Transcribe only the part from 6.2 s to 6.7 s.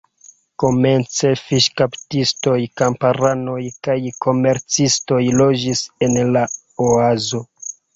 la